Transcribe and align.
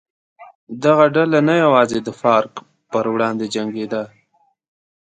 دغه 0.83 1.05
ډله 1.15 1.39
نه 1.49 1.55
یوازې 1.63 1.99
د 2.03 2.09
فارک 2.21 2.53
پر 2.91 3.05
وړاندې 3.13 3.45
جنګېده. 3.55 4.03